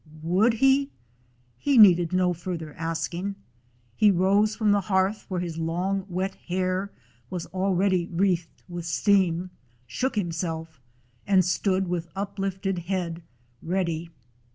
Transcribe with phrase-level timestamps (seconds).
[0.23, 0.89] Would he?
[1.59, 3.35] He needed no further asking.
[3.95, 6.91] He rose from the hearth, where his long wet hair
[7.29, 9.51] was already wreathed with steam,
[9.85, 10.81] shook himself,
[11.27, 12.07] and stood with
[12.39, 13.21] lifted head,
[13.61, 14.09] ready.